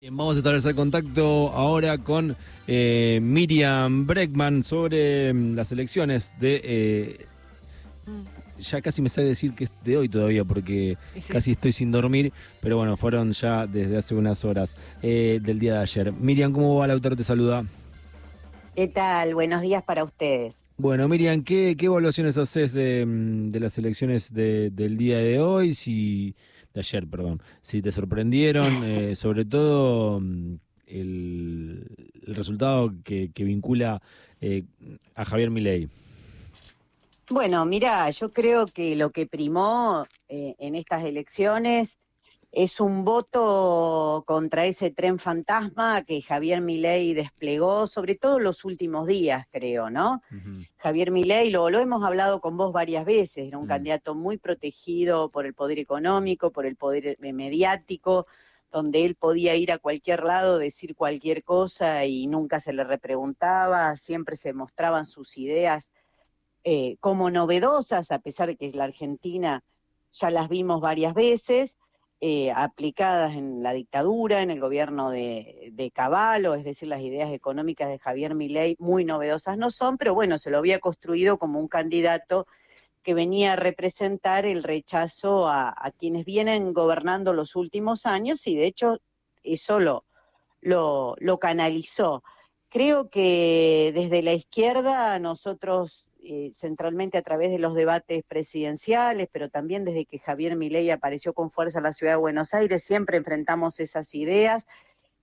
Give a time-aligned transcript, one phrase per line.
[0.00, 2.34] Bien, Vamos a establecer contacto ahora con
[2.66, 6.60] eh, Miriam Breckman sobre mm, las elecciones de...
[6.64, 7.26] eh,
[8.58, 11.30] ya casi me sale decir que es de hoy todavía porque Sí.
[11.30, 12.32] casi estoy sin dormir,
[12.62, 16.12] pero bueno, fueron ya desde hace unas horas eh, del día de ayer.
[16.14, 16.86] Miriam, ¿cómo va?
[16.86, 17.66] El autor te saluda.
[18.74, 19.34] ¿Qué tal?
[19.34, 20.62] Buenos días para ustedes.
[20.78, 25.40] Bueno, Miriam, ¿qué, qué evaluaciones haces de, mm, de las elecciones de- del día de
[25.40, 25.74] hoy?
[25.74, 26.34] Si,
[26.74, 27.42] de ayer, perdón.
[27.60, 30.54] Si te sorprendieron, eh, sobre todo mm,
[30.86, 31.86] el,
[32.26, 34.00] el resultado que, que vincula
[34.40, 34.64] eh,
[35.14, 35.88] a Javier Milei.
[37.28, 41.98] Bueno, mira, yo creo que lo que primó eh, en estas elecciones
[42.52, 49.06] es un voto contra ese tren fantasma que Javier Milei desplegó, sobre todo los últimos
[49.06, 50.20] días, creo, ¿no?
[50.78, 53.68] Javier Milei, lo, lo hemos hablado con vos varias veces, era un Mm.
[53.68, 58.26] candidato muy protegido por el poder económico, por el poder eh, mediático,
[58.72, 63.96] donde él podía ir a cualquier lado, decir cualquier cosa y nunca se le repreguntaba,
[63.96, 65.92] siempre se mostraban sus ideas
[66.64, 69.62] eh, como novedosas, a pesar de que la Argentina
[70.12, 71.78] ya las vimos varias veces,
[72.22, 77.32] eh, aplicadas en la dictadura, en el gobierno de, de Caballo, es decir, las ideas
[77.32, 81.58] económicas de Javier Milei muy novedosas no son, pero bueno, se lo había construido como
[81.58, 82.46] un candidato
[83.02, 88.66] que venía a representar el rechazo a, quienes vienen gobernando los últimos años y de
[88.66, 88.98] hecho
[89.42, 90.04] eso lo,
[90.60, 92.22] lo, lo canalizó.
[92.68, 99.48] Creo que desde la izquierda nosotros eh, centralmente a través de los debates presidenciales, pero
[99.48, 103.16] también desde que Javier Milei apareció con fuerza en la ciudad de Buenos Aires, siempre
[103.16, 104.66] enfrentamos esas ideas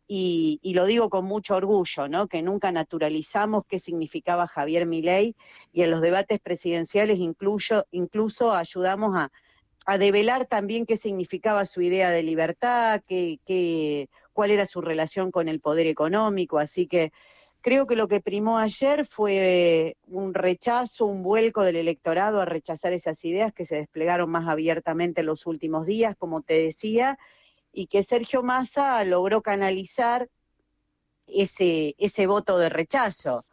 [0.07, 2.27] y, lo digo con mucho orgullo, ¿no?
[2.27, 5.35] Que nunca naturalizamos qué significaba Javier Milei
[5.73, 9.31] y en los debates presidenciales incluso, incluso ayudamos a,
[9.85, 15.31] a develar también qué significaba su idea de libertad, qué, qué, cuál era su relación
[15.31, 17.11] con el poder económico, así que
[17.61, 22.93] Creo que lo que primó ayer fue un rechazo, un vuelco del electorado a rechazar
[22.93, 27.17] esas ideas que se desplegaron más abiertamente en los últimos días, como te decía,
[27.73, 30.29] y que Sergio Massa logró canalizar
[31.27, 33.45] ese, ese voto de rechazo.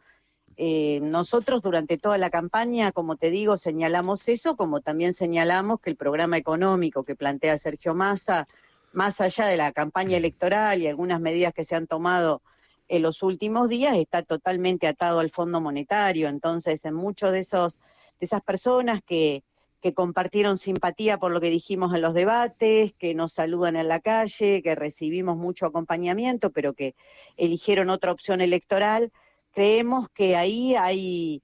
[0.57, 5.89] Eh, nosotros durante toda la campaña, como te digo, señalamos eso, como también señalamos que
[5.89, 8.47] el programa económico que plantea Sergio Massa,
[8.93, 12.41] más allá de la campaña electoral y algunas medidas que se han tomado
[12.87, 16.27] en los últimos días está totalmente atado al Fondo Monetario.
[16.27, 17.77] Entonces, en muchos de esos
[18.19, 19.43] de esas personas que,
[19.81, 23.99] que compartieron simpatía por lo que dijimos en los debates, que nos saludan en la
[23.99, 26.95] calle, que recibimos mucho acompañamiento, pero que
[27.37, 29.11] eligieron otra opción electoral,
[29.51, 31.41] creemos que ahí hay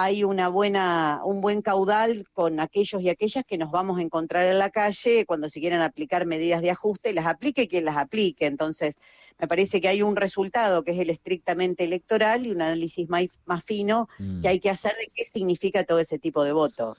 [0.00, 4.46] hay una buena, un buen caudal con aquellos y aquellas que nos vamos a encontrar
[4.46, 8.46] en la calle cuando se quieran aplicar medidas de ajuste, las aplique quien las aplique.
[8.46, 8.96] Entonces,
[9.40, 13.26] me parece que hay un resultado que es el estrictamente electoral y un análisis más,
[13.46, 14.40] más fino Mm.
[14.42, 16.96] que hay que hacer de qué significa todo ese tipo de voto.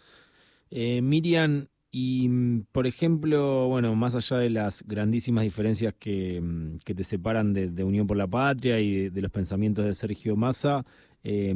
[0.71, 6.77] Eh, Miriam, y mm, por ejemplo, bueno, más allá de las grandísimas diferencias que, mm,
[6.85, 9.95] que te separan de, de Unión por la Patria y de, de los pensamientos de
[9.95, 10.85] Sergio Massa,
[11.23, 11.53] eh,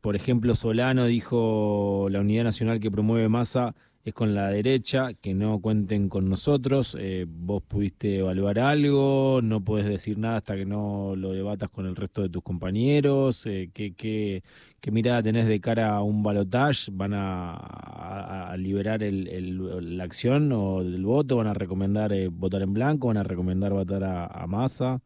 [0.00, 3.74] por ejemplo, Solano dijo la unidad nacional que promueve Massa
[4.06, 6.96] es con la derecha, que no cuenten con nosotros.
[6.98, 11.86] Eh, vos pudiste evaluar algo, no puedes decir nada hasta que no lo debatas con
[11.86, 13.44] el resto de tus compañeros.
[13.46, 14.44] Eh, ¿qué, qué,
[14.80, 16.90] qué mirada tenés de cara a un balotage?
[16.92, 21.36] ¿Van a, liberar el- la acción o el voto?
[21.36, 23.08] ¿Van a recomendar eh, votar en blanco?
[23.08, 25.00] ¿Van a recomendar votar a, a Massa?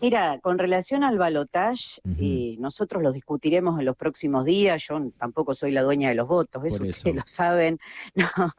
[0.00, 2.16] Mira, con relación al balotage, Ujú.
[2.18, 4.86] eh, nosotros lo discutiremos en los próximos días.
[4.88, 7.78] Yo tampoco soy la dueña de los votos, eso ustedes lo saben.
[8.14, 8.50] No,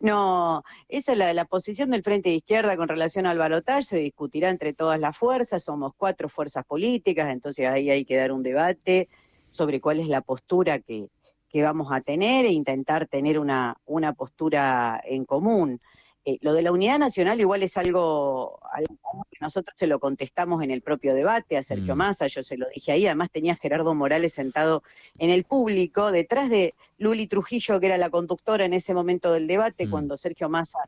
[0.00, 3.82] no, esa es la, la posición del Frente de Izquierda con relación al balotage.
[3.82, 5.62] Se discutirá entre todas las fuerzas.
[5.62, 9.08] Somos cuatro fuerzas políticas, entonces ahí hay que dar un debate
[9.48, 11.08] sobre cuál es la postura que,
[11.48, 15.80] que vamos a tener e intentar tener una, una postura en común.
[16.24, 20.62] Eh, lo de la unidad nacional igual es algo, algo que nosotros se lo contestamos
[20.62, 21.98] en el propio debate a Sergio Mm.
[21.98, 24.84] Massa, yo se lo dije ahí, además tenía a Gerardo Morales sentado
[25.18, 29.48] en el público, detrás de Luli Trujillo, que era la conductora en ese momento del
[29.48, 29.90] debate, Mm.
[29.90, 30.78] cuando Sergio Massa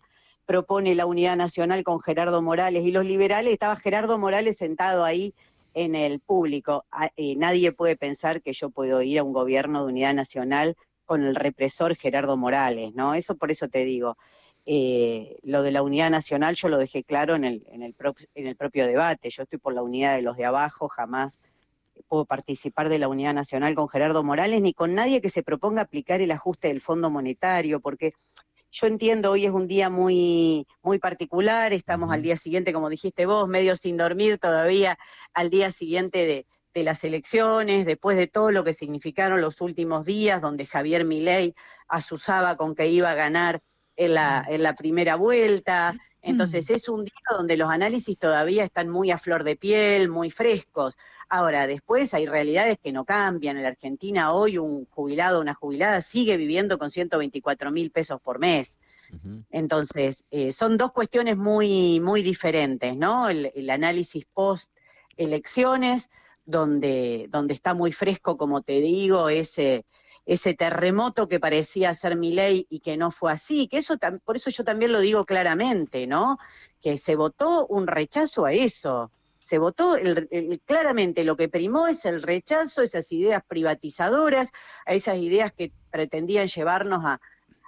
[0.46, 5.34] propone la unidad nacional con Gerardo Morales y los liberales, estaba Gerardo Morales sentado ahí
[5.74, 6.84] en el público.
[6.92, 10.76] A- eh, nadie puede pensar que yo puedo ir a un gobierno de unidad nacional
[11.06, 13.14] con el represor Gerardo Morales, ¿no?
[13.14, 14.16] Eso por eso te digo.
[14.66, 18.14] Eh, lo de la unidad nacional yo lo dejé claro en el, en, el pro-
[18.34, 19.30] en el propio debate.
[19.30, 21.40] Yo estoy por la unidad de los de abajo, jamás
[22.08, 25.82] puedo participar de la unidad nacional con Gerardo Morales ni con nadie que se proponga
[25.82, 28.12] aplicar el ajuste del Fondo Monetario, porque
[28.72, 33.26] yo entiendo, hoy es un día muy, muy particular, estamos al día siguiente, como dijiste
[33.26, 34.98] vos, medio sin dormir todavía,
[35.32, 40.04] al día siguiente de, de las elecciones, después de todo lo que significaron los últimos
[40.04, 41.54] días, donde Javier Milei
[41.86, 43.62] asusaba con que iba a ganar
[43.96, 45.94] en la, en la primera vuelta.
[46.22, 50.30] Entonces es un día donde los análisis todavía están muy a flor de piel, muy
[50.30, 50.96] frescos.
[51.28, 53.56] Ahora, después hay realidades que no cambian.
[53.56, 58.20] En la Argentina hoy un jubilado o una jubilada sigue viviendo con 124 mil pesos
[58.20, 58.78] por mes.
[59.50, 63.28] Entonces, eh, son dos cuestiones muy, muy diferentes, ¿no?
[63.28, 64.70] El, el análisis post
[65.16, 66.10] elecciones
[66.44, 69.84] donde, donde está muy fresco, como te digo, ese,
[70.26, 74.36] ese terremoto que parecía ser mi ley y que no fue así, que eso por
[74.36, 76.38] eso yo también lo digo claramente, ¿no?
[76.80, 79.10] Que se votó un rechazo a eso.
[79.40, 79.96] Se votó
[80.64, 84.50] claramente lo que primó es el rechazo a esas ideas privatizadoras,
[84.86, 87.20] a esas ideas que pretendían llevarnos a,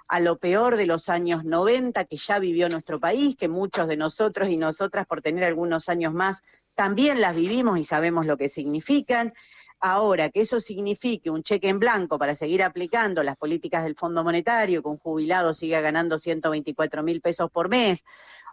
[0.07, 3.97] a lo peor de los años 90 que ya vivió nuestro país, que muchos de
[3.97, 6.41] nosotros y nosotras por tener algunos años más
[6.75, 9.33] también las vivimos y sabemos lo que significan.
[9.79, 14.23] Ahora, que eso signifique un cheque en blanco para seguir aplicando las políticas del Fondo
[14.23, 18.03] Monetario, que un jubilado siga ganando 124 mil pesos por mes,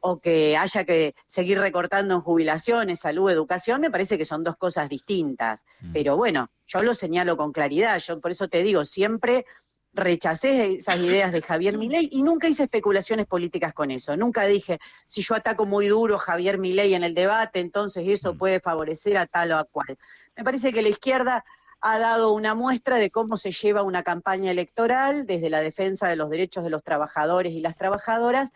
[0.02, 4.58] o que haya que seguir recortando en jubilaciones, salud, educación, me parece que son dos
[4.58, 5.64] cosas distintas.
[5.80, 5.92] Mm.
[5.92, 9.46] Pero bueno, yo lo señalo con claridad, yo por eso te digo, siempre
[9.94, 14.16] rechacé esas ideas de Javier Milei y nunca hice especulaciones políticas con eso.
[14.16, 18.34] Nunca dije, si yo ataco muy duro a Javier Milei en el debate, entonces eso
[18.34, 18.38] mm.
[18.38, 19.96] puede favorecer a tal o a cual.
[20.36, 21.44] Me parece que la izquierda
[21.80, 26.16] ha dado una muestra de cómo se lleva una campaña electoral desde la defensa de
[26.16, 28.50] los derechos de los trabajadores y las trabajadoras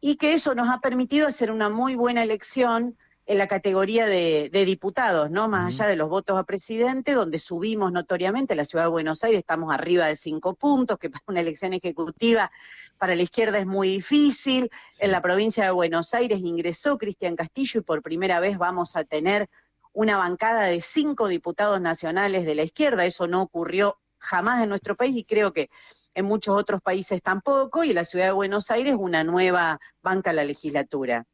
[0.00, 4.50] y que eso nos ha permitido hacer una muy buena elección en la categoría de,
[4.52, 5.48] diputados, ¿no?
[5.48, 9.40] Más allá de los votos a presidente, donde subimos notoriamente, la ciudad de Buenos Aires
[9.40, 12.50] estamos arriba de cinco puntos, que para una elección ejecutiva
[12.98, 14.70] para la izquierda es muy difícil.
[14.98, 19.04] En la provincia de Buenos Aires ingresó Cristian Castillo y por primera vez vamos a
[19.04, 19.48] tener
[19.92, 23.06] una bancada de cinco diputados nacionales de la izquierda.
[23.06, 25.70] Eso no ocurrió jamás en nuestro país y creo que
[26.14, 27.84] en muchos otros países tampoco.
[27.84, 31.26] Y en la ciudad de Buenos Aires una nueva banca a la legislatura.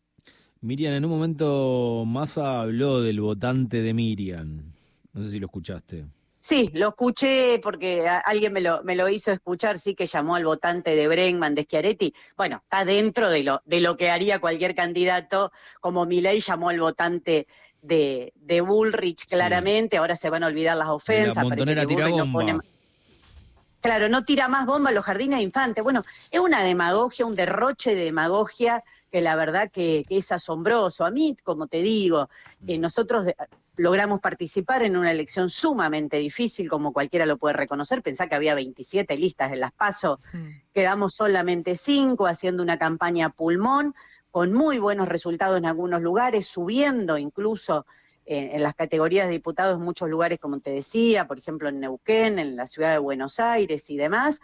[0.63, 4.73] Miriam, en un momento Massa habló del votante de Miriam.
[5.13, 6.05] No sé si lo escuchaste.
[6.41, 10.45] Sí, lo escuché porque alguien me lo, me lo hizo escuchar, sí que llamó al
[10.45, 12.15] votante de Bregman, de Schiaretti.
[12.37, 16.81] Bueno, está dentro de lo, de lo que haría cualquier candidato, como Milei llamó al
[16.81, 17.47] votante
[17.83, 21.37] de, de Bullrich claramente, ahora se van a olvidar las ofensas.
[21.37, 22.61] La tira bomba.
[23.81, 25.83] Claro, no tira más bomba a los jardines de infantes.
[25.83, 31.05] Bueno, es una demagogia, un derroche de demagogia que la verdad que, es asombroso.
[31.05, 32.29] A mí, como te digo,
[32.67, 32.81] eh, mm.
[32.81, 33.25] nosotros
[33.77, 38.03] logramos participar en una elección sumamente difícil, como cualquiera lo puede reconocer.
[38.03, 40.49] Pensá que había 27 listas en las PASO, mm.
[40.75, 43.95] quedamos solamente cinco haciendo una campaña pulmón,
[44.31, 47.87] con muy buenos resultados en algunos lugares, subiendo incluso
[48.39, 52.39] en las categorías de diputados en muchos lugares, como te decía, por ejemplo en Neuquén,
[52.39, 54.41] en la ciudad de Buenos Aires y demás.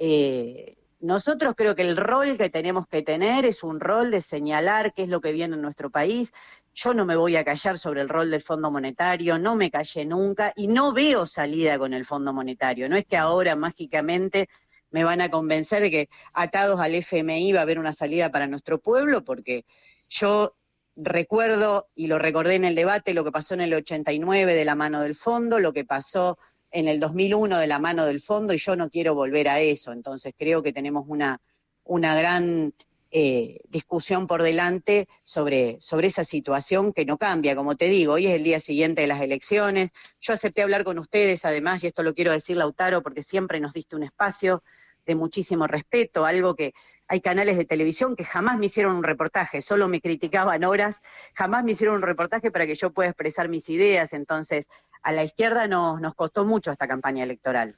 [0.00, 4.92] Eh, nosotros creo que el rol que tenemos que tener es un rol de señalar
[4.92, 6.32] qué es lo que viene en nuestro país.
[6.74, 10.04] Yo no me voy a callar sobre el rol del Fondo Monetario, no me callé
[10.04, 12.88] nunca y no veo salida con el Fondo Monetario.
[12.88, 14.48] No es que ahora mágicamente
[14.90, 18.46] me van a convencer de que atados al FMI va a haber una salida para
[18.46, 19.64] nuestro pueblo, porque
[20.08, 20.56] yo
[20.96, 24.74] recuerdo y lo recordé en el debate lo que pasó en el 89 de la
[24.74, 26.38] mano del fondo, lo que pasó
[26.70, 29.92] en el 2001 de la mano del fondo y yo no quiero volver a eso.
[29.92, 31.40] Entonces creo que tenemos una,
[31.84, 32.74] una gran
[33.12, 37.56] eh, discusión por delante sobre, sobre esa situación que no cambia.
[37.56, 39.90] Como te digo, hoy es el día siguiente de las elecciones.
[40.20, 43.72] Yo acepté hablar con ustedes, además, y esto lo quiero decir, Lautaro, porque siempre nos
[43.72, 44.62] diste un espacio
[45.06, 46.72] de muchísimo respeto, algo que
[47.08, 51.00] hay canales de televisión que jamás me hicieron un reportaje, solo me criticaban horas,
[51.34, 54.12] jamás me hicieron un reportaje para que yo pueda expresar mis ideas.
[54.12, 54.68] Entonces,
[55.02, 57.76] a la izquierda nos, nos costó mucho esta campaña electoral.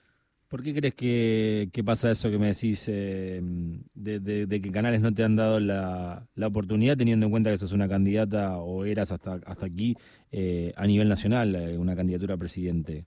[0.53, 3.41] ¿Por qué crees que, pasa eso que me decís eh,
[3.95, 7.89] de, que canales no te han dado la, oportunidad, teniendo en cuenta que sos una
[7.89, 9.97] candidata o eras hasta, hasta aquí
[10.31, 13.07] eh, a nivel nacional, eh, una candidatura a presidente?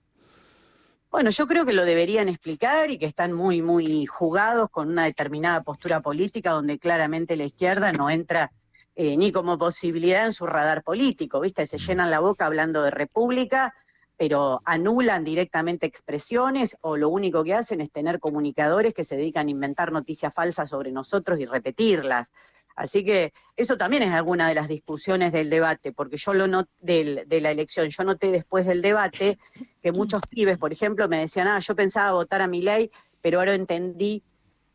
[1.16, 5.06] Bueno, yo creo que lo deberían explicar y que están muy, muy jugados con una
[5.06, 8.52] determinada postura política donde claramente la izquierda no entra
[8.94, 11.64] ni como posibilidad en su radar político, ¿viste?
[11.64, 13.72] Se llenan la boca hablando de república
[14.18, 19.48] pero anulan directamente expresiones o lo único que hacen es tener comunicadores que se dedican
[19.48, 22.30] a inventar noticias falsas sobre nosotros y repetirlas.
[22.76, 27.24] Así que eso también es alguna de las discusiones del debate, porque yo lo noté
[27.26, 29.38] de la elección, yo noté después del debate
[29.82, 32.90] que muchos pibes, por ejemplo, me decían, ah, yo pensaba votar a mi ley,
[33.22, 34.22] pero ahora entendí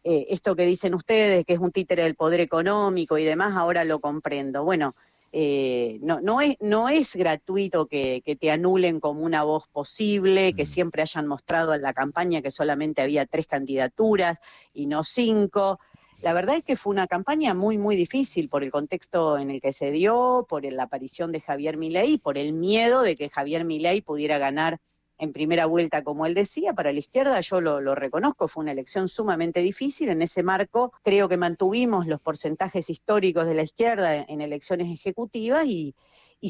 [0.03, 3.84] eh, esto que dicen ustedes, que es un títere del poder económico y demás, ahora
[3.84, 4.63] lo comprendo.
[4.63, 4.96] Bueno,
[5.31, 10.53] eh, no, no, es, no es gratuito que, que, te anulen como una voz posible,
[10.53, 10.67] que mm.
[10.67, 14.39] siempre hayan mostrado en la campaña que solamente había tres candidaturas
[14.74, 15.79] y no cinco.
[16.21, 19.59] La verdad es que fue una campaña muy, muy difícil por el contexto en el
[19.59, 23.65] que se dio, por la aparición de Javier Milei, por el miedo de que Javier
[23.65, 24.79] Milei pudiera ganar
[25.17, 29.07] en primera vuelta, como él decía, para la izquierda, yo lo, reconozco, fue una elección
[29.07, 30.09] sumamente difícil.
[30.09, 35.65] En ese marco creo que mantuvimos los porcentajes históricos de la izquierda en, elecciones ejecutivas
[35.65, 35.95] y,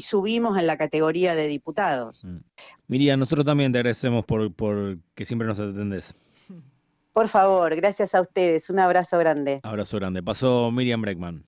[0.00, 2.24] subimos en la categoría de diputados.
[2.24, 2.38] Mm.
[2.88, 6.14] Miriam, nosotros también te agradecemos por, por que siempre nos atendés.
[7.12, 8.70] Por favor, gracias a ustedes.
[8.70, 9.60] Un abrazo grande.
[9.62, 10.22] Abrazo grande.
[10.22, 11.40] Pasó Miriam Breckman.